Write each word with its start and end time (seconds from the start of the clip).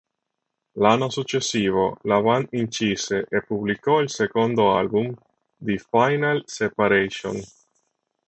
L'anno 0.83 1.07
successivo 1.15 1.83
la 2.11 2.19
band 2.23 2.47
incise 2.53 3.27
e 3.29 3.43
pubblicò 3.43 3.99
il 4.01 4.09
secondo 4.09 4.75
album, 4.75 5.13
The 5.57 5.77
Final 5.77 6.41
Separation. 6.47 7.39